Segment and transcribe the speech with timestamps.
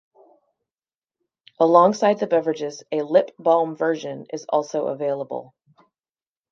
[1.59, 5.53] Alongside the beverages, a Lip Balm version is also available.